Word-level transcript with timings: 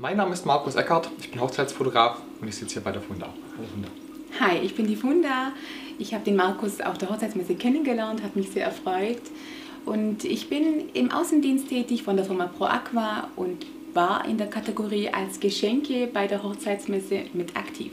Mein 0.00 0.16
Name 0.16 0.32
ist 0.32 0.46
Markus 0.46 0.76
Eckert, 0.76 1.10
ich 1.18 1.32
bin 1.32 1.40
Hochzeitsfotograf 1.40 2.18
und 2.40 2.46
ich 2.46 2.54
sitze 2.54 2.74
hier 2.74 2.82
bei 2.82 2.92
der 2.92 3.02
Funda. 3.02 3.34
Hallo 3.56 3.66
Funda. 3.68 3.88
Hi, 4.38 4.64
ich 4.64 4.76
bin 4.76 4.86
die 4.86 4.94
Funda. 4.94 5.50
Ich 5.98 6.14
habe 6.14 6.22
den 6.22 6.36
Markus 6.36 6.80
auf 6.80 6.98
der 6.98 7.10
Hochzeitsmesse 7.10 7.56
kennengelernt, 7.56 8.22
hat 8.22 8.36
mich 8.36 8.48
sehr 8.50 8.64
erfreut. 8.64 9.20
Und 9.84 10.22
ich 10.22 10.48
bin 10.48 10.88
im 10.94 11.10
Außendienst 11.10 11.68
tätig 11.68 12.04
von 12.04 12.14
der 12.14 12.24
Firma 12.24 12.46
Pro 12.46 12.66
Aqua 12.66 13.26
und 13.34 13.66
war 13.92 14.24
in 14.24 14.38
der 14.38 14.46
Kategorie 14.46 15.08
als 15.08 15.40
Geschenke 15.40 16.06
bei 16.06 16.28
der 16.28 16.44
Hochzeitsmesse 16.44 17.22
mit 17.32 17.56
aktiv. 17.56 17.90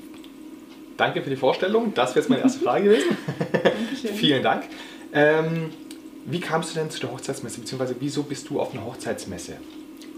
Danke 0.97 1.23
für 1.23 1.31
die 1.31 1.35
Vorstellung. 1.35 1.91
Das 1.95 2.11
wäre 2.11 2.19
jetzt 2.19 2.29
meine 2.29 2.43
erste 2.43 2.59
Frage 2.59 2.83
gewesen. 2.83 3.17
Vielen 4.13 4.43
Dank. 4.43 4.65
Ähm, 5.11 5.71
wie 6.25 6.39
kamst 6.39 6.69
du 6.69 6.79
denn 6.79 6.91
zu 6.91 6.99
der 6.99 7.11
Hochzeitsmesse, 7.11 7.61
beziehungsweise 7.61 7.95
wieso 7.99 8.21
bist 8.21 8.47
du 8.47 8.59
auf 8.59 8.75
einer 8.75 8.85
Hochzeitsmesse? 8.85 9.53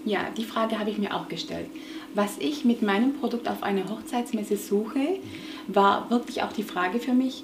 Ja, 0.07 0.29
die 0.37 0.45
Frage 0.45 0.79
habe 0.79 0.89
ich 0.89 0.97
mir 0.97 1.13
auch 1.13 1.27
gestellt. 1.27 1.69
Was 2.13 2.37
ich 2.39 2.63
mit 2.63 2.81
meinem 2.81 3.15
Produkt 3.15 3.49
auf 3.49 3.61
einer 3.61 3.89
Hochzeitsmesse 3.89 4.55
suche, 4.55 5.19
war 5.67 6.09
wirklich 6.09 6.43
auch 6.43 6.53
die 6.53 6.63
Frage 6.63 6.99
für 6.99 7.11
mich. 7.11 7.43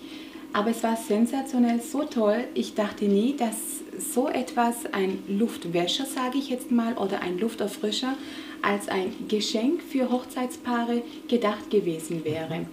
Aber 0.53 0.69
es 0.69 0.81
war 0.81 0.95
sensationell, 0.95 1.81
so 1.81 2.03
toll. 2.03 2.45
Ich 2.53 2.73
dachte 2.73 3.03
nie, 3.05 3.35
dass 3.35 3.57
so 3.99 4.29
etwas, 4.29 4.85
ein 4.93 5.19
Luftwäscher, 5.27 6.05
sage 6.05 6.37
ich 6.37 6.49
jetzt 6.49 6.71
mal, 6.71 6.93
oder 6.93 7.21
ein 7.21 7.37
Lufterfrischer, 7.37 8.15
als 8.61 8.87
ein 8.87 9.13
Geschenk 9.27 9.81
für 9.81 10.09
Hochzeitspaare 10.09 11.01
gedacht 11.27 11.69
gewesen 11.69 12.23
wäre. 12.23 12.65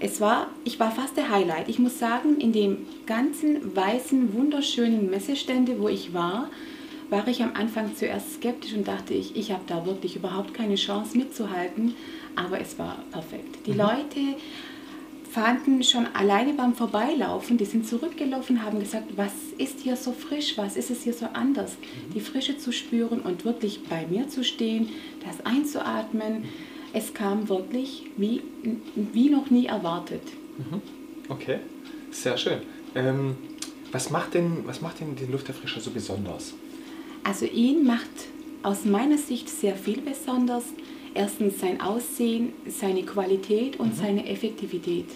Es 0.00 0.20
war, 0.20 0.48
ich 0.64 0.78
war 0.78 0.90
fast 0.90 1.16
der 1.16 1.30
Highlight. 1.30 1.70
Ich 1.70 1.78
muss 1.78 1.98
sagen, 1.98 2.36
in 2.38 2.52
dem 2.52 2.86
ganzen 3.06 3.74
weißen, 3.74 4.34
wunderschönen 4.34 5.08
Messestände, 5.08 5.80
wo 5.80 5.88
ich 5.88 6.12
war, 6.12 6.50
war 7.10 7.26
ich 7.28 7.42
am 7.42 7.54
Anfang 7.54 7.94
zuerst 7.96 8.34
skeptisch 8.34 8.72
und 8.72 8.86
dachte 8.86 9.14
ich, 9.14 9.36
ich 9.36 9.50
habe 9.52 9.62
da 9.66 9.84
wirklich 9.84 10.16
überhaupt 10.16 10.54
keine 10.54 10.76
Chance 10.76 11.18
mitzuhalten, 11.18 11.94
aber 12.36 12.60
es 12.60 12.78
war 12.78 12.98
perfekt. 13.10 13.66
Die 13.66 13.72
mhm. 13.72 13.78
Leute 13.78 14.20
fanden 15.30 15.82
schon 15.82 16.06
alleine 16.14 16.54
beim 16.54 16.74
Vorbeilaufen, 16.74 17.56
die 17.56 17.64
sind 17.64 17.86
zurückgelaufen, 17.86 18.64
haben 18.64 18.80
gesagt, 18.80 19.16
was 19.16 19.32
ist 19.58 19.80
hier 19.80 19.96
so 19.96 20.12
frisch, 20.12 20.56
was 20.56 20.76
ist 20.76 20.90
es 20.90 21.02
hier 21.02 21.12
so 21.12 21.26
anders? 21.32 21.72
Mhm. 21.72 22.14
Die 22.14 22.20
Frische 22.20 22.58
zu 22.58 22.72
spüren 22.72 23.20
und 23.20 23.44
wirklich 23.44 23.84
bei 23.84 24.06
mir 24.06 24.28
zu 24.28 24.44
stehen, 24.44 24.88
das 25.24 25.44
einzuatmen, 25.44 26.44
es 26.92 27.14
kam 27.14 27.48
wirklich 27.48 28.04
wie, 28.16 28.42
wie 28.94 29.30
noch 29.30 29.50
nie 29.50 29.66
erwartet. 29.66 30.22
Mhm. 30.58 30.80
Okay, 31.28 31.58
sehr 32.10 32.36
schön. 32.36 32.60
Ähm, 32.94 33.36
was, 33.92 34.10
macht 34.10 34.34
denn, 34.34 34.64
was 34.66 34.80
macht 34.80 35.00
denn 35.00 35.14
den 35.14 35.30
Lufterfrischer 35.30 35.80
so 35.80 35.90
besonders? 35.90 36.54
Also 37.24 37.46
ihn 37.46 37.84
macht 37.84 38.08
aus 38.62 38.84
meiner 38.84 39.18
Sicht 39.18 39.48
sehr 39.48 39.76
viel 39.76 40.00
besonders. 40.00 40.64
Erstens 41.14 41.58
sein 41.58 41.80
Aussehen, 41.80 42.52
seine 42.68 43.02
Qualität 43.02 43.80
und 43.80 43.96
mhm. 43.96 44.00
seine 44.00 44.28
Effektivität. 44.28 45.06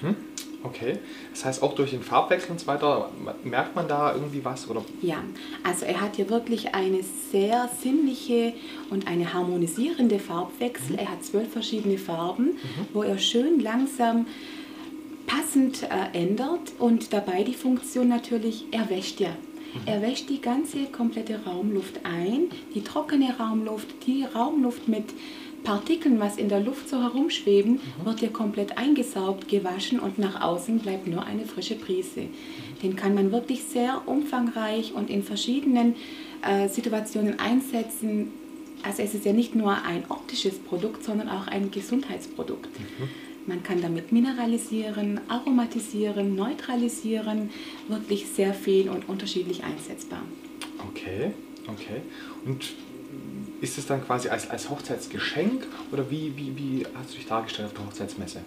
Mhm. 0.00 0.16
Okay, 0.64 0.98
das 1.32 1.44
heißt 1.44 1.62
auch 1.62 1.74
durch 1.74 1.90
den 1.90 2.02
Farbwechsel 2.02 2.52
und 2.52 2.60
so 2.60 2.68
weiter, 2.68 3.10
merkt 3.42 3.74
man 3.74 3.88
da 3.88 4.14
irgendwie 4.14 4.44
was? 4.44 4.70
Oder? 4.70 4.84
Ja, 5.00 5.16
also 5.64 5.84
er 5.84 6.00
hat 6.00 6.14
hier 6.14 6.30
wirklich 6.30 6.72
eine 6.72 7.00
sehr 7.32 7.68
sinnliche 7.82 8.52
und 8.88 9.08
eine 9.08 9.32
harmonisierende 9.32 10.20
Farbwechsel. 10.20 10.92
Mhm. 10.92 10.98
Er 10.98 11.10
hat 11.10 11.24
zwölf 11.24 11.52
verschiedene 11.52 11.98
Farben, 11.98 12.44
mhm. 12.44 12.86
wo 12.92 13.02
er 13.02 13.18
schön 13.18 13.58
langsam 13.58 14.26
passend 15.26 15.82
äh, 15.82 16.16
ändert 16.16 16.72
und 16.78 17.12
dabei 17.12 17.42
die 17.42 17.54
Funktion 17.54 18.08
natürlich, 18.08 18.66
er 18.70 18.88
wäscht 18.88 19.18
ja 19.18 19.30
er 19.86 20.02
wäscht 20.02 20.28
die 20.28 20.40
ganze 20.40 20.84
komplette 20.86 21.44
Raumluft 21.44 22.00
ein, 22.04 22.48
die 22.74 22.82
trockene 22.82 23.36
Raumluft, 23.38 24.06
die 24.06 24.24
Raumluft 24.24 24.88
mit 24.88 25.06
Partikeln, 25.64 26.18
was 26.18 26.36
in 26.36 26.48
der 26.48 26.60
Luft 26.60 26.88
so 26.88 27.00
herumschweben, 27.00 27.74
mhm. 27.74 28.04
wird 28.04 28.20
hier 28.20 28.32
komplett 28.32 28.78
eingesaugt, 28.78 29.48
gewaschen 29.48 30.00
und 30.00 30.18
nach 30.18 30.40
außen 30.40 30.78
bleibt 30.80 31.06
nur 31.06 31.24
eine 31.24 31.44
frische 31.44 31.76
Prise. 31.76 32.26
Den 32.82 32.96
kann 32.96 33.14
man 33.14 33.30
wirklich 33.30 33.62
sehr 33.64 34.02
umfangreich 34.06 34.92
und 34.92 35.08
in 35.08 35.22
verschiedenen 35.22 35.94
äh, 36.42 36.68
Situationen 36.68 37.38
einsetzen. 37.38 38.32
Also 38.82 39.02
es 39.02 39.14
ist 39.14 39.24
ja 39.24 39.32
nicht 39.32 39.54
nur 39.54 39.84
ein 39.84 40.04
optisches 40.08 40.58
Produkt, 40.58 41.04
sondern 41.04 41.28
auch 41.28 41.46
ein 41.46 41.70
Gesundheitsprodukt. 41.70 42.68
Mhm. 42.78 43.08
Man 43.46 43.62
kann 43.62 43.82
damit 43.82 44.12
mineralisieren, 44.12 45.20
aromatisieren, 45.28 46.36
neutralisieren, 46.36 47.50
wirklich 47.88 48.26
sehr 48.28 48.54
viel 48.54 48.88
und 48.88 49.08
unterschiedlich 49.08 49.64
einsetzbar. 49.64 50.22
Okay, 50.88 51.32
okay. 51.68 52.02
Und 52.44 52.72
ist 53.60 53.78
es 53.78 53.86
dann 53.86 54.04
quasi 54.04 54.28
als, 54.28 54.50
als 54.50 54.68
Hochzeitsgeschenk 54.68 55.66
oder 55.92 56.10
wie, 56.10 56.32
wie, 56.36 56.56
wie 56.56 56.86
hast 56.94 57.12
du 57.12 57.16
dich 57.16 57.26
dargestellt 57.26 57.68
auf 57.68 57.74
der 57.74 57.86
Hochzeitsmesse? 57.86 58.40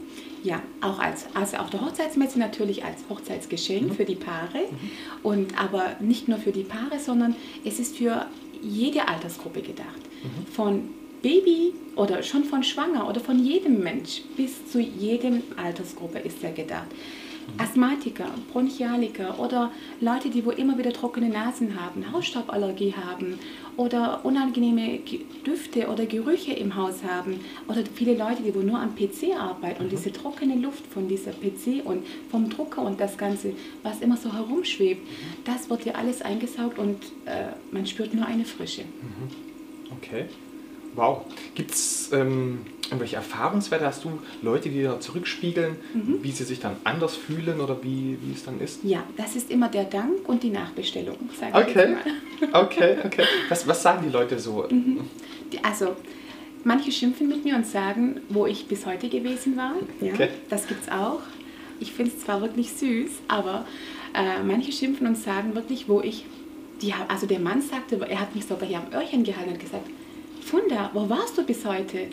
Ja, 0.43 0.61
auch 0.81 0.99
als, 0.99 1.25
also 1.33 1.57
auf 1.57 1.69
der 1.69 1.81
Hochzeitsmesse 1.81 2.37
natürlich 2.37 2.83
als 2.83 2.99
Hochzeitsgeschenk 3.09 3.89
mhm. 3.89 3.95
für 3.95 4.05
die 4.05 4.15
Paare. 4.15 4.59
Mhm. 4.69 4.91
Und 5.23 5.57
aber 5.57 5.95
nicht 6.01 6.27
nur 6.27 6.37
für 6.37 6.51
die 6.51 6.63
Paare, 6.63 6.99
sondern 6.99 7.35
es 7.63 7.79
ist 7.79 7.97
für 7.97 8.27
jede 8.61 9.07
Altersgruppe 9.07 9.61
gedacht. 9.61 10.01
Mhm. 10.23 10.53
Von 10.53 10.89
Baby 11.25 11.73
oder 11.95 12.21
schon 12.21 12.43
von 12.43 12.61
schwanger 12.61 13.09
oder 13.09 13.19
von 13.19 13.43
jedem 13.43 13.81
Mensch 13.81 14.21
bis 14.37 14.71
zu 14.71 14.79
jedem 14.79 15.41
Altersgruppe 15.57 16.19
ist 16.19 16.43
er 16.43 16.51
gedacht. 16.51 16.85
Mhm. 16.91 17.59
Asthmatiker, 17.59 18.29
Bronchialiker 18.51 19.39
oder 19.39 19.71
Leute, 20.01 20.29
die 20.29 20.45
wo 20.45 20.51
immer 20.51 20.77
wieder 20.77 20.93
trockene 20.93 21.29
Nasen 21.29 21.81
haben, 21.81 22.11
Hausstauballergie 22.11 22.93
haben 22.93 23.39
oder 23.75 24.23
unangenehme 24.23 24.99
Düfte 25.43 25.87
oder 25.87 26.05
Gerüche 26.05 26.53
im 26.53 26.75
Haus 26.75 27.03
haben 27.03 27.39
oder 27.67 27.81
viele 27.95 28.15
Leute, 28.15 28.43
die 28.43 28.53
wo 28.53 28.59
nur 28.59 28.77
am 28.77 28.93
PC 28.93 29.35
arbeiten 29.35 29.81
und 29.81 29.87
mhm. 29.87 29.95
diese 29.95 30.13
trockene 30.13 30.57
Luft 30.57 30.85
von 30.85 31.07
dieser 31.07 31.31
PC 31.31 31.83
und 31.83 32.05
vom 32.29 32.51
Drucker 32.51 32.83
und 32.83 32.99
das 32.99 33.17
Ganze, 33.17 33.53
was 33.81 33.99
immer 34.01 34.17
so 34.17 34.31
herumschwebt, 34.31 35.03
mhm. 35.03 35.43
das 35.43 35.71
wird 35.71 35.85
hier 35.85 35.97
alles 35.97 36.21
eingesaugt 36.21 36.77
und 36.77 37.01
äh, 37.25 37.47
man 37.71 37.87
spürt 37.87 38.13
nur 38.13 38.27
eine 38.27 38.45
Frische. 38.45 38.83
Okay. 39.97 40.25
Wow. 40.95 41.25
Gibt 41.55 41.71
es 41.71 42.09
ähm, 42.13 42.61
irgendwelche 42.85 43.17
Erfahrungswerte? 43.17 43.85
Hast 43.85 44.03
du 44.03 44.19
Leute, 44.41 44.69
die 44.69 44.83
da 44.83 44.99
zurückspiegeln, 44.99 45.75
mhm. 45.93 46.19
wie 46.21 46.31
sie 46.31 46.43
sich 46.43 46.59
dann 46.59 46.75
anders 46.83 47.15
fühlen 47.15 47.59
oder 47.59 47.83
wie, 47.83 48.17
wie 48.21 48.33
es 48.33 48.45
dann 48.45 48.59
ist? 48.59 48.83
Ja, 48.83 49.03
das 49.17 49.35
ist 49.35 49.51
immer 49.51 49.69
der 49.69 49.85
Dank 49.85 50.27
und 50.27 50.43
die 50.43 50.49
Nachbestellung, 50.49 51.17
sage 51.39 51.57
okay. 51.57 51.95
ich 52.39 52.49
mal. 52.51 52.63
okay, 52.63 52.97
okay. 53.03 53.23
Was, 53.49 53.67
was 53.67 53.81
sagen 53.81 54.05
die 54.05 54.11
Leute 54.11 54.39
so? 54.39 54.65
Mhm. 54.69 55.01
Die, 55.51 55.63
also, 55.63 55.95
manche 56.63 56.91
schimpfen 56.91 57.27
mit 57.27 57.43
mir 57.43 57.55
und 57.55 57.65
sagen, 57.65 58.21
wo 58.29 58.45
ich 58.45 58.67
bis 58.67 58.85
heute 58.85 59.09
gewesen 59.09 59.57
war. 59.57 59.75
Ja, 60.01 60.13
okay. 60.13 60.29
Das 60.49 60.67
gibt 60.67 60.83
es 60.83 60.89
auch. 60.91 61.21
Ich 61.79 61.91
finde 61.91 62.11
es 62.15 62.23
zwar 62.23 62.41
wirklich 62.41 62.71
süß, 62.71 63.11
aber 63.27 63.65
äh, 64.13 64.41
manche 64.43 64.71
schimpfen 64.71 65.07
und 65.07 65.17
sagen 65.17 65.55
wirklich, 65.55 65.89
wo 65.89 66.01
ich, 66.01 66.25
die, 66.81 66.93
also 67.07 67.27
der 67.27 67.39
Mann 67.39 67.61
sagte, 67.61 67.99
er 68.07 68.19
hat 68.19 68.33
mich 68.33 68.45
sogar 68.45 68.67
hier 68.67 68.77
am 68.77 68.93
Öhrchen 68.93 69.23
gehalten 69.23 69.51
und 69.51 69.59
gesagt, 69.59 69.89
Funda, 70.45 70.91
wo 70.93 71.09
warst 71.09 71.39
du 71.39 71.43
bis 71.43 71.65
heute? 71.65 72.07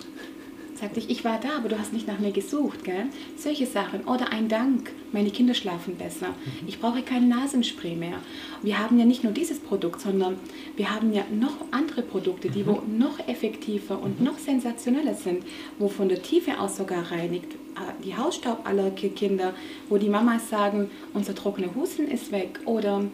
Sagte 0.75 1.00
ich, 1.00 1.10
ich 1.10 1.22
war 1.22 1.38
da, 1.38 1.59
aber 1.59 1.69
du 1.69 1.78
hast 1.78 1.93
nicht 1.93 2.09
nach 2.09 2.19
mir 2.19 2.32
gesucht. 2.32 2.82
Gell? 2.82 3.04
Solche 3.37 3.66
Sachen. 3.66 4.04
Oder 4.04 4.32
ein 4.32 4.48
Dank, 4.48 4.91
meine 5.12 5.28
Kinder 5.31 5.53
schlafen 5.53 5.97
besser. 5.97 6.28
Mhm. 6.28 6.66
Ich 6.66 6.81
brauche 6.81 7.03
kein 7.03 7.28
Nasenspray 7.28 7.94
mehr. 7.94 8.22
Wir 8.62 8.78
haben 8.78 8.98
ja 8.98 9.04
nicht 9.04 9.22
nur 9.22 9.34
dieses 9.34 9.59
Produkt, 9.59 10.00
sondern 10.00 10.38
wir 10.76 10.94
haben 10.94 11.12
ja 11.12 11.25
noch 11.31 11.56
andere 11.72 12.00
Produkte, 12.00 12.48
die 12.48 12.62
mhm. 12.62 12.69
wo 12.69 12.82
noch 12.88 13.19
effektiver 13.28 14.00
und 14.00 14.19
mhm. 14.19 14.25
noch 14.25 14.38
sensationeller 14.38 15.15
sind, 15.15 15.44
wo 15.78 15.88
von 15.88 16.09
der 16.09 16.22
Tiefe 16.22 16.59
aus 16.59 16.78
sogar 16.78 17.12
reinigt. 17.12 17.53
Äh, 17.53 18.03
die 18.03 18.16
Hausstauballergie-Kinder, 18.16 19.53
wo 19.91 19.98
die 19.98 20.09
Mamas 20.09 20.48
sagen, 20.48 20.91
unser 21.12 21.34
trockener 21.34 21.75
Husten 21.75 22.09
ist 22.09 22.32
weg. 22.32 22.60
Oder 22.65 23.04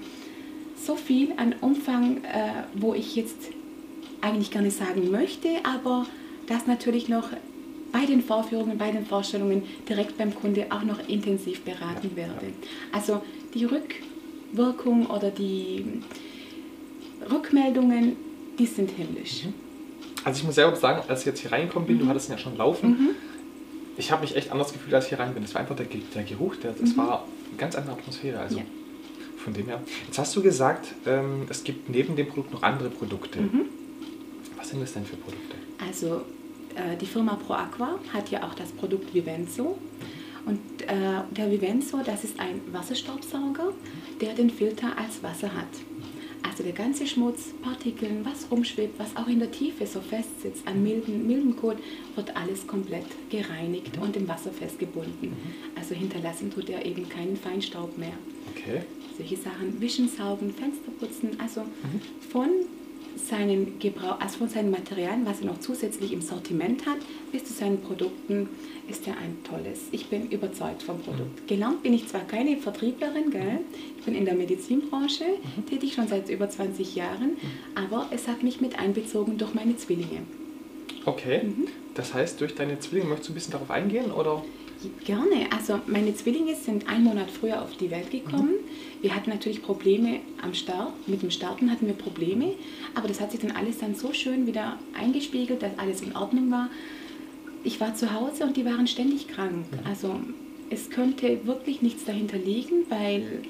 so 0.77 0.95
viel 0.95 1.33
an 1.37 1.57
Umfang, 1.61 2.19
äh, 2.19 2.53
wo 2.75 2.95
ich 2.95 3.17
jetzt 3.17 3.58
eigentlich 4.21 4.51
gar 4.51 4.63
nicht 4.63 4.77
sagen 4.77 5.11
möchte, 5.11 5.49
aber 5.65 6.07
das 6.47 6.67
natürlich 6.67 7.09
noch 7.09 7.31
bei 7.93 8.05
den 8.05 8.23
Vorführungen, 8.23 8.79
bei 8.79 8.91
den 8.91 9.07
Vorstellungen 9.07 9.63
direkt 9.89 10.19
beim 10.19 10.35
Kunde 10.35 10.67
auch 10.71 10.83
noch 10.83 11.09
intensiv 11.09 11.63
beraten 11.63 12.11
werde. 12.15 12.53
Also 12.93 13.23
die 13.55 13.65
Rückwirkung 13.65 15.07
oder 15.07 15.31
die 15.31 15.85
Rückmeldungen, 17.31 18.17
die 18.59 18.67
sind 18.67 18.91
himmlisch. 18.91 19.45
Mhm. 19.45 19.55
Also 20.25 20.41
ich 20.41 20.45
muss 20.45 20.57
selber 20.57 20.77
sagen, 20.77 21.03
als 21.09 21.21
ich 21.21 21.27
jetzt 21.27 21.41
hier 21.41 21.53
reingekommen 21.53 21.87
bin, 21.87 21.97
mhm. 21.97 22.01
du 22.01 22.09
hattest 22.09 22.29
ihn 22.29 22.33
ja 22.33 22.39
schon 22.39 22.57
laufen, 22.57 22.91
mhm. 22.91 23.09
ich 23.97 24.11
habe 24.11 24.23
mich 24.23 24.37
echt 24.37 24.51
anders 24.51 24.73
gefühlt, 24.73 24.95
als 24.95 25.05
ich 25.05 25.11
hier 25.11 25.21
rein 25.21 25.33
bin. 25.33 25.43
Es 25.45 25.55
war 25.55 25.63
einfach 25.63 25.77
der, 25.77 25.87
der 25.87 26.23
Geruch, 26.25 26.57
der, 26.57 26.73
das 26.73 26.91
mhm. 26.91 26.97
war 26.99 27.25
eine 27.49 27.57
ganz 27.57 27.75
andere 27.75 27.95
Atmosphäre. 27.95 28.39
Also 28.41 28.59
ja. 28.59 28.65
von 29.43 29.55
dem 29.55 29.67
her. 29.67 29.81
Jetzt 30.07 30.19
hast 30.19 30.37
du 30.37 30.43
gesagt, 30.43 30.95
ähm, 31.07 31.47
es 31.49 31.65
gibt 31.65 31.89
neben 31.89 32.17
dem 32.17 32.29
Produkt 32.29 32.53
noch 32.53 32.63
andere 32.63 32.91
Produkte. 32.91 33.41
Mhm. 33.41 33.78
Was 34.69 34.73
sind 34.73 34.83
das 34.83 34.93
denn 34.93 35.07
für 35.07 35.17
Produkte? 35.17 35.55
Also 35.79 36.21
äh, 36.75 36.95
die 37.01 37.07
Firma 37.07 37.37
ProAqua 37.37 37.99
hat 38.13 38.31
ja 38.31 38.47
auch 38.47 38.53
das 38.53 38.71
Produkt 38.73 39.15
Vivenzo. 39.15 39.79
Und 40.45 40.83
äh, 40.83 41.23
der 41.31 41.51
Vivenzo, 41.51 42.01
das 42.05 42.23
ist 42.23 42.39
ein 42.39 42.61
Wasserstaubsauger, 42.71 43.73
der 44.21 44.35
den 44.35 44.51
Filter 44.51 44.89
als 44.99 45.23
Wasser 45.23 45.55
hat. 45.55 45.69
Also 46.43 46.63
der 46.65 46.75
ganze 46.75 47.07
Schmutz, 47.07 47.55
Partikeln, 47.63 48.27
was 48.27 48.51
rumschwebt, 48.51 48.99
was 48.99 49.17
auch 49.17 49.27
in 49.27 49.39
der 49.39 49.51
Tiefe 49.51 49.87
so 49.87 50.03
fest 50.03 50.43
sitzt 50.43 50.69
an 50.69 50.83
milden, 50.83 51.27
milden 51.27 51.57
Kot, 51.57 51.79
wird 52.15 52.37
alles 52.37 52.67
komplett 52.67 53.07
gereinigt 53.31 53.97
mhm. 53.97 54.03
und 54.03 54.17
im 54.19 54.29
Wasser 54.29 54.51
festgebunden. 54.51 55.31
Mhm. 55.31 55.37
Also 55.77 55.95
hinterlassen 55.95 56.51
tut 56.53 56.69
er 56.69 56.85
eben 56.85 57.09
keinen 57.09 57.39
Feinstaub 57.39 57.97
mehr. 57.97 58.13
Okay. 58.55 58.83
Solche 59.17 59.37
Sachen, 59.39 59.81
wischen, 59.81 60.11
saugen, 60.11 60.53
Fenster 60.53 60.91
putzen, 61.01 61.41
also 61.41 61.63
mhm. 61.63 62.29
von 62.31 62.51
seinen 63.19 63.79
Gebrauch, 63.79 64.21
also 64.21 64.39
von 64.39 64.49
seinen 64.49 64.71
Materialien, 64.71 65.27
was 65.27 65.41
er 65.41 65.47
noch 65.47 65.61
zusätzlich 65.61 66.13
im 66.13 66.23
Sortiment 66.23 66.87
hat, 66.87 66.99
bis 67.33 67.45
zu 67.45 67.53
seinen 67.53 67.81
Produkten, 67.81 68.49
ist 68.89 69.07
er 69.07 69.15
ein 69.19 69.39
tolles. 69.45 69.89
Ich 69.93 70.07
bin 70.07 70.31
überzeugt 70.31 70.83
vom 70.83 71.01
Produkt. 71.01 71.43
Mhm. 71.43 71.47
Gelernt 71.47 71.83
bin 71.83 71.93
ich 71.93 72.09
zwar 72.09 72.23
keine 72.23 72.57
Vertrieblerin, 72.57 73.31
gell? 73.31 73.61
ich 73.99 74.05
bin 74.05 74.15
in 74.15 74.25
der 74.25 74.35
Medizinbranche 74.35 75.25
mhm. 75.25 75.67
tätig, 75.67 75.95
schon 75.95 76.09
seit 76.09 76.29
über 76.31 76.49
20 76.49 76.95
Jahren, 76.95 77.31
mhm. 77.31 77.39
aber 77.75 78.09
es 78.11 78.29
hat 78.29 78.43
mich 78.43 78.61
mit 78.61 78.79
einbezogen 78.79 79.37
durch 79.37 79.55
meine 79.55 79.77
Zwillinge. 79.77 80.23
Okay, 81.05 81.43
mhm. 81.45 81.69
das 81.95 82.15
heißt, 82.15 82.41
durch 82.41 82.55
deine 82.55 82.79
Zwillinge 82.81 83.09
möchtest 83.09 83.29
du 83.29 83.33
ein 83.33 83.35
bisschen 83.35 83.53
darauf 83.53 83.71
eingehen, 83.71 84.11
oder? 84.11 84.43
Gerne. 85.05 85.51
Also 85.51 85.81
meine 85.87 86.15
Zwillinge 86.15 86.55
sind 86.55 86.89
einen 86.89 87.05
Monat 87.05 87.31
früher 87.31 87.63
auf 87.63 87.77
die 87.77 87.91
Welt 87.91 88.11
gekommen. 88.11 88.51
Mhm. 88.51 89.03
Wir 89.03 89.15
hatten 89.15 89.31
natürlich 89.31 89.63
Probleme 89.63 90.21
am 90.43 90.55
Start. 90.55 90.93
Mit 91.09 91.23
dem 91.23 91.31
Starten 91.31 91.71
hatten 91.71 91.87
wir 91.87 91.95
Probleme. 91.95 92.55
Aber 92.95 93.09
das 93.09 93.21
hat 93.21 93.33
sich 93.33 93.41
dann 93.41 93.53
alles 93.53 93.79
dann 93.79 93.95
so 93.95 94.13
schön 94.13 94.47
wieder 94.47 94.79
eingespiegelt, 94.99 95.63
dass 95.63 95.79
alles 95.79 96.03
in 96.03 96.15
Ordnung 96.15 96.51
war. 96.51 96.71
Ich 97.65 97.81
war 97.81 97.95
zu 97.95 98.13
Hause 98.13 98.45
und 98.45 98.57
die 98.57 98.65
waren 98.65 98.87
ständig 98.87 99.29
krank. 99.29 99.67
Mhm. 99.71 99.87
Also 99.87 100.21
es 100.71 100.91
könnte 100.91 101.47
wirklich 101.47 101.83
nichts 101.83 102.05
dahinter 102.05 102.39
liegen, 102.39 102.87
weil 102.89 103.43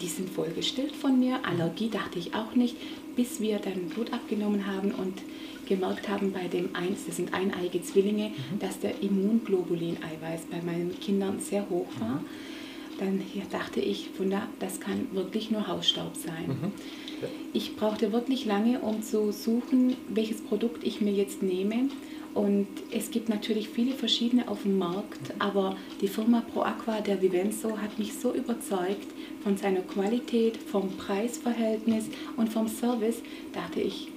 die 0.00 0.08
sind 0.08 0.28
voll 0.30 0.50
gestillt 0.54 0.96
von 0.96 1.18
mir. 1.18 1.40
Allergie 1.44 1.88
dachte 1.88 2.18
ich 2.18 2.34
auch 2.34 2.54
nicht, 2.54 2.76
bis 3.16 3.40
wir 3.40 3.58
dann 3.58 3.88
Blut 3.88 4.12
abgenommen 4.12 4.66
haben 4.66 4.92
und 4.92 5.22
gemerkt 5.66 6.08
haben 6.08 6.32
bei 6.32 6.46
dem 6.46 6.74
eins, 6.74 7.06
das 7.06 7.16
sind 7.16 7.34
eineige 7.34 7.82
Zwillinge, 7.82 8.28
mhm. 8.28 8.58
dass 8.60 8.78
der 8.78 9.02
Immunglobulin-Eiweiß 9.02 10.42
bei 10.50 10.62
meinen 10.62 10.98
Kindern 11.00 11.40
sehr 11.40 11.68
hoch 11.68 11.88
war. 11.98 12.20
Mhm. 12.20 12.26
Dann 12.98 13.20
dachte 13.50 13.80
ich, 13.80 14.08
Wunder, 14.18 14.48
das 14.58 14.80
kann 14.80 15.08
wirklich 15.12 15.50
nur 15.50 15.66
Hausstaub 15.66 16.16
sein. 16.16 16.48
Mhm. 16.48 16.72
Ja. 17.20 17.28
Ich 17.52 17.76
brauchte 17.76 18.12
wirklich 18.12 18.44
lange, 18.44 18.80
um 18.80 19.02
zu 19.02 19.32
suchen, 19.32 19.96
welches 20.08 20.40
Produkt 20.40 20.84
ich 20.84 21.00
mir 21.00 21.12
jetzt 21.12 21.42
nehme. 21.42 21.88
Und 22.34 22.66
es 22.90 23.10
gibt 23.10 23.30
natürlich 23.30 23.70
viele 23.70 23.94
verschiedene 23.94 24.48
auf 24.48 24.62
dem 24.62 24.76
Markt, 24.76 25.34
mhm. 25.34 25.40
aber 25.40 25.76
die 26.00 26.08
Firma 26.08 26.42
ProAqua, 26.52 27.00
der 27.00 27.22
Vivenzo, 27.22 27.78
hat 27.78 27.98
mich 27.98 28.12
so 28.14 28.32
überzeugt 28.34 29.08
von 29.42 29.56
seiner 29.56 29.80
Qualität, 29.80 30.58
vom 30.58 30.90
Preisverhältnis 30.96 32.04
und 32.36 32.50
vom 32.50 32.68
Service, 32.68 33.22
dachte 33.54 33.80
ich, 33.80 34.08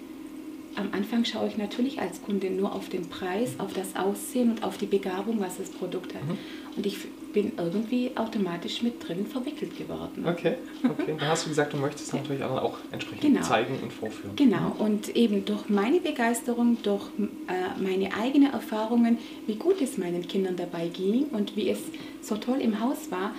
am 0.75 0.89
Anfang 0.91 1.25
schaue 1.25 1.47
ich 1.47 1.57
natürlich 1.57 1.99
als 1.99 2.21
Kunde 2.21 2.49
nur 2.49 2.73
auf 2.73 2.89
den 2.89 3.07
Preis, 3.09 3.55
auf 3.57 3.73
das 3.73 3.95
Aussehen 3.95 4.51
und 4.51 4.63
auf 4.63 4.77
die 4.77 4.85
Begabung, 4.85 5.39
was 5.39 5.57
das 5.57 5.69
Produkt 5.69 6.13
hat. 6.13 6.23
Mhm. 6.23 6.37
Und 6.75 6.85
ich 6.85 6.97
bin 7.33 7.51
irgendwie 7.57 8.11
automatisch 8.15 8.81
mit 8.81 9.07
drin 9.07 9.25
verwickelt 9.25 9.77
geworden. 9.77 10.25
Okay, 10.27 10.55
okay. 10.83 11.15
Dann 11.19 11.27
hast 11.27 11.45
du 11.45 11.49
gesagt, 11.49 11.73
du 11.73 11.77
möchtest 11.77 12.13
natürlich 12.13 12.43
auch 12.43 12.77
entsprechend 12.91 13.21
genau. 13.21 13.41
zeigen 13.41 13.79
und 13.81 13.91
vorführen. 13.91 14.35
Genau, 14.35 14.75
mhm. 14.75 14.81
und 14.81 15.15
eben 15.15 15.45
durch 15.45 15.69
meine 15.69 15.99
Begeisterung, 15.99 16.77
durch 16.83 17.05
äh, 17.17 17.81
meine 17.81 18.13
eigenen 18.15 18.53
Erfahrungen, 18.53 19.17
wie 19.47 19.55
gut 19.55 19.81
es 19.81 19.97
meinen 19.97 20.27
Kindern 20.27 20.55
dabei 20.55 20.87
ging 20.87 21.25
und 21.31 21.55
wie 21.55 21.69
es 21.69 21.79
so 22.21 22.37
toll 22.37 22.59
im 22.61 22.79
Haus 22.79 23.11
war, 23.11 23.29
mhm. 23.29 23.35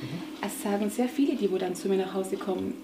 es 0.46 0.62
sagen 0.62 0.90
sehr 0.90 1.08
viele, 1.08 1.36
die 1.36 1.50
wo 1.50 1.58
dann 1.58 1.74
zu 1.74 1.88
mir 1.88 1.96
nach 1.96 2.14
Hause 2.14 2.36
kommen, 2.36 2.74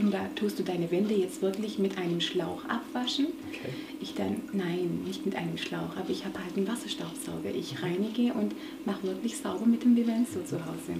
Funda, 0.00 0.30
tust 0.34 0.58
du 0.58 0.62
deine 0.62 0.90
Wände 0.90 1.14
jetzt 1.14 1.42
wirklich 1.42 1.78
mit 1.78 1.98
einem 1.98 2.20
Schlauch 2.20 2.64
abwaschen? 2.64 3.26
Okay. 3.50 3.72
Ich 4.00 4.14
dann, 4.14 4.40
nein, 4.52 5.02
nicht 5.04 5.26
mit 5.26 5.36
einem 5.36 5.58
Schlauch, 5.58 5.96
aber 5.96 6.08
ich 6.08 6.24
habe 6.24 6.38
halt 6.42 6.56
einen 6.56 6.66
Wasserstaubsauger. 6.66 7.54
Ich 7.54 7.74
mhm. 7.74 7.84
reinige 7.84 8.32
und 8.32 8.54
mache 8.86 9.02
wirklich 9.02 9.36
sauber 9.36 9.66
mit 9.66 9.84
dem 9.84 9.94
Vivenzo 9.96 10.40
zu 10.42 10.64
Hause. 10.64 10.94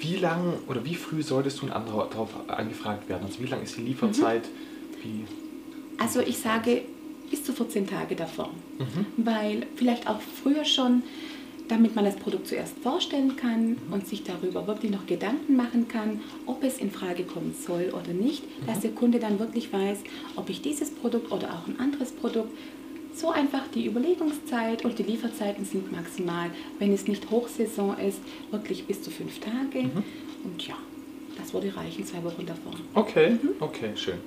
Wie 0.00 0.16
lang 0.16 0.58
oder 0.68 0.84
wie 0.84 0.94
früh 0.94 1.22
solltest 1.22 1.62
du 1.62 1.66
darauf 1.66 2.28
angefragt 2.48 3.08
werden? 3.08 3.24
Also 3.24 3.40
wie 3.40 3.46
lang 3.46 3.62
ist 3.62 3.76
die 3.78 3.82
Lieferzeit? 3.82 4.42
Mhm. 5.02 5.26
also 5.98 6.20
ich 6.20 6.38
sage 6.38 6.82
bis 7.30 7.44
zu 7.44 7.52
14 7.52 7.86
Tage 7.86 8.16
davor, 8.16 8.50
mhm. 8.78 9.24
weil 9.24 9.66
vielleicht 9.76 10.08
auch 10.08 10.20
früher 10.20 10.64
schon 10.64 11.02
damit 11.68 11.94
man 11.94 12.04
das 12.04 12.16
Produkt 12.16 12.46
zuerst 12.46 12.76
vorstellen 12.78 13.36
kann 13.36 13.78
und 13.90 14.06
sich 14.06 14.22
darüber 14.22 14.66
wirklich 14.66 14.90
noch 14.90 15.06
Gedanken 15.06 15.56
machen 15.56 15.88
kann, 15.88 16.20
ob 16.46 16.62
es 16.62 16.78
in 16.78 16.90
Frage 16.90 17.24
kommen 17.24 17.54
soll 17.66 17.92
oder 17.92 18.12
nicht, 18.12 18.44
dass 18.66 18.80
der 18.80 18.90
Kunde 18.90 19.18
dann 19.18 19.38
wirklich 19.38 19.72
weiß, 19.72 19.98
ob 20.36 20.50
ich 20.50 20.60
dieses 20.60 20.90
Produkt 20.90 21.32
oder 21.32 21.54
auch 21.54 21.66
ein 21.66 21.80
anderes 21.80 22.12
Produkt 22.12 22.50
so 23.14 23.30
einfach 23.30 23.62
die 23.72 23.86
Überlegungszeit 23.86 24.84
und 24.84 24.98
die 24.98 25.04
Lieferzeiten 25.04 25.64
sind 25.64 25.92
maximal, 25.92 26.50
wenn 26.78 26.92
es 26.92 27.06
nicht 27.06 27.30
Hochsaison 27.30 27.96
ist, 27.98 28.20
wirklich 28.50 28.86
bis 28.86 29.02
zu 29.02 29.10
fünf 29.10 29.38
Tage. 29.38 29.84
Mhm. 29.84 30.02
Und 30.44 30.66
ja, 30.66 30.74
das 31.38 31.54
würde 31.54 31.74
reichen, 31.76 32.04
zwei 32.04 32.22
Wochen 32.24 32.44
davor. 32.44 32.72
Okay, 32.94 33.38
mhm. 33.40 33.50
okay, 33.60 33.90
schön. 33.94 34.18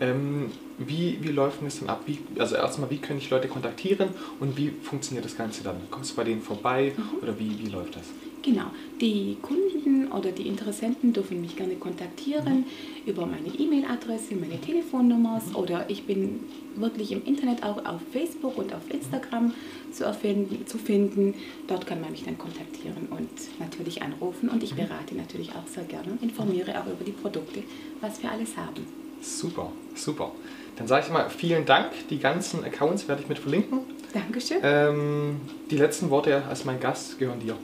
Ähm, 0.00 0.50
wie, 0.78 1.18
wie 1.20 1.28
läuft 1.28 1.62
es 1.62 1.80
dann 1.80 1.88
ab? 1.88 2.02
Wie, 2.06 2.18
also 2.38 2.56
erstmal, 2.56 2.90
wie 2.90 2.98
kann 2.98 3.16
ich 3.18 3.30
Leute 3.30 3.48
kontaktieren 3.48 4.08
und 4.40 4.56
wie 4.56 4.70
funktioniert 4.70 5.24
das 5.24 5.36
Ganze 5.36 5.62
dann? 5.62 5.76
Kommst 5.90 6.12
du 6.12 6.16
bei 6.16 6.24
denen 6.24 6.42
vorbei 6.42 6.92
mhm. 6.96 7.22
oder 7.22 7.38
wie, 7.38 7.58
wie 7.58 7.70
läuft 7.70 7.96
das? 7.96 8.04
Genau, 8.42 8.66
die 9.00 9.38
Kunden 9.40 10.12
oder 10.12 10.30
die 10.30 10.46
Interessenten 10.46 11.14
dürfen 11.14 11.40
mich 11.40 11.56
gerne 11.56 11.76
kontaktieren 11.76 12.58
mhm. 12.58 12.64
über 13.06 13.24
meine 13.24 13.48
E-Mail-Adresse, 13.48 14.34
meine 14.34 14.60
Telefonnummers 14.60 15.50
mhm. 15.50 15.56
oder 15.56 15.88
ich 15.88 16.04
bin 16.04 16.40
wirklich 16.76 17.12
im 17.12 17.24
Internet 17.24 17.62
auch 17.62 17.82
auf 17.86 18.00
Facebook 18.12 18.58
und 18.58 18.74
auf 18.74 18.82
Instagram 18.90 19.54
zu, 19.92 20.04
erfinden, 20.04 20.66
zu 20.66 20.76
finden. 20.76 21.34
Dort 21.68 21.86
kann 21.86 22.02
man 22.02 22.10
mich 22.10 22.24
dann 22.24 22.36
kontaktieren 22.36 23.06
und 23.10 23.30
natürlich 23.60 24.02
anrufen 24.02 24.50
und 24.50 24.62
ich 24.62 24.72
mhm. 24.72 24.78
berate 24.78 25.14
natürlich 25.14 25.50
auch 25.52 25.66
sehr 25.66 25.84
gerne 25.84 26.10
und 26.12 26.22
informiere 26.22 26.78
auch 26.78 26.86
über 26.86 27.04
die 27.06 27.12
Produkte, 27.12 27.62
was 28.02 28.22
wir 28.22 28.30
alles 28.30 28.56
haben. 28.58 29.03
Super, 29.20 29.72
super. 29.94 30.32
Dann 30.76 30.88
sage 30.88 31.06
ich 31.06 31.12
mal 31.12 31.30
vielen 31.30 31.64
Dank. 31.64 31.92
Die 32.10 32.18
ganzen 32.18 32.64
Accounts 32.64 33.08
werde 33.08 33.22
ich 33.22 33.28
mit 33.28 33.38
verlinken. 33.38 33.80
Dankeschön. 34.12 34.58
Ähm, 34.62 35.40
die 35.70 35.76
letzten 35.76 36.10
Worte 36.10 36.44
als 36.48 36.64
mein 36.64 36.80
Gast 36.80 37.18
gehören 37.18 37.40
dir. 37.40 37.56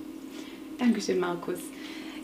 Dankeschön, 0.78 1.18
Markus. 1.18 1.58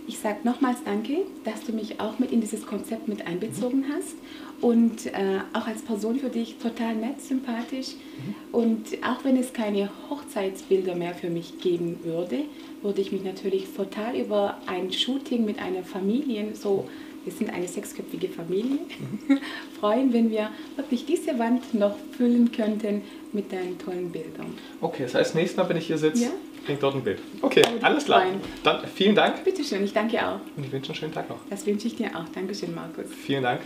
Ich 0.08 0.18
sage 0.18 0.38
nochmals 0.44 0.78
Danke, 0.84 1.18
dass 1.44 1.64
du 1.64 1.72
mich 1.72 2.00
auch 2.00 2.20
mit 2.20 2.30
in 2.30 2.40
dieses 2.40 2.64
Konzept 2.64 3.08
mit 3.08 3.26
einbezogen 3.26 3.80
mhm. 3.80 3.92
hast 3.92 4.14
und 4.60 5.06
äh, 5.06 5.40
auch 5.52 5.66
als 5.66 5.82
Person 5.82 6.20
für 6.20 6.28
dich 6.28 6.56
total 6.58 6.94
nett, 6.94 7.20
sympathisch. 7.20 7.88
Mhm. 7.94 8.34
Und 8.52 8.86
auch 9.02 9.24
wenn 9.24 9.36
es 9.36 9.52
keine 9.52 9.90
Hochzeitsbilder 10.08 10.94
mehr 10.94 11.14
für 11.14 11.28
mich 11.28 11.58
geben 11.58 11.98
würde, 12.04 12.44
würde 12.82 13.00
ich 13.00 13.10
mich 13.10 13.24
natürlich 13.24 13.66
total 13.76 14.16
über 14.16 14.58
ein 14.66 14.92
Shooting 14.92 15.44
mit 15.44 15.58
einer 15.58 15.82
Familie 15.82 16.54
so 16.54 16.88
wir 17.26 17.32
sind 17.32 17.52
eine 17.52 17.66
sechsköpfige 17.66 18.28
Familie, 18.28 18.78
mhm. 18.98 19.40
freuen, 19.80 20.12
wenn 20.12 20.30
wir 20.30 20.50
wirklich 20.76 21.04
diese 21.04 21.38
Wand 21.38 21.74
noch 21.74 21.96
füllen 22.16 22.50
könnten 22.52 23.02
mit 23.32 23.52
deinen 23.52 23.78
tollen 23.78 24.10
Bildern. 24.10 24.54
Okay, 24.80 25.02
das 25.02 25.14
heißt, 25.14 25.34
nächstes 25.34 25.56
Mal, 25.56 25.68
wenn 25.68 25.76
ich 25.76 25.88
hier 25.88 25.98
sitze, 25.98 26.24
ja? 26.24 26.30
hängt 26.66 26.82
dort 26.82 26.94
ein 26.94 27.02
Bild. 27.02 27.18
Okay, 27.42 27.62
alles 27.82 28.04
klar. 28.04 28.22
Freuen. 28.22 28.40
Dann 28.62 28.86
vielen 28.94 29.14
Dank. 29.14 29.44
Bitteschön, 29.44 29.84
ich 29.84 29.92
danke 29.92 30.24
auch. 30.26 30.40
Und 30.56 30.64
ich 30.64 30.72
wünsche 30.72 30.90
einen 30.90 30.98
schönen 30.98 31.12
Tag 31.12 31.28
noch. 31.28 31.38
Das 31.50 31.66
wünsche 31.66 31.88
ich 31.88 31.96
dir 31.96 32.08
auch. 32.16 32.28
Dankeschön, 32.32 32.74
Markus. 32.74 33.06
Vielen 33.10 33.42
Dank. 33.42 33.60